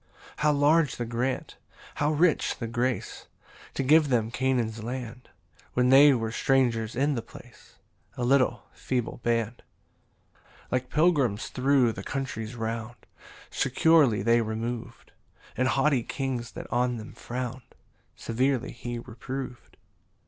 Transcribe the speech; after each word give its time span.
5 0.37 0.37
[How 0.37 0.51
large 0.53 0.95
the 0.95 1.05
grant! 1.05 1.57
how 1.93 2.11
rich 2.11 2.57
the 2.57 2.65
grace! 2.65 3.27
To 3.75 3.83
give 3.83 4.09
them 4.09 4.31
Canaan's 4.31 4.83
land, 4.83 5.29
When 5.75 5.89
they 5.89 6.11
were 6.11 6.31
strangers 6.31 6.95
in 6.95 7.13
the 7.13 7.21
place, 7.21 7.75
A 8.17 8.23
little 8.23 8.63
feeble 8.73 9.17
band! 9.21 9.61
6 10.33 10.43
Like 10.71 10.89
pilgrims 10.89 11.49
thro' 11.49 11.91
the 11.91 12.01
countries 12.01 12.55
round 12.55 12.95
Securely 13.51 14.23
they 14.23 14.41
remov'd; 14.41 15.11
And 15.55 15.67
haughty 15.67 16.01
kings 16.01 16.53
that 16.53 16.65
on 16.73 16.97
them 16.97 17.13
frown'd, 17.13 17.75
Severely 18.15 18.71
he 18.71 18.97
reprov'd. 18.97 19.77